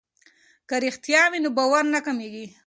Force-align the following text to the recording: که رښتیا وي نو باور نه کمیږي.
که 0.69 0.75
رښتیا 0.85 1.21
وي 1.31 1.39
نو 1.43 1.49
باور 1.57 1.83
نه 1.93 1.99
کمیږي. 2.05 2.45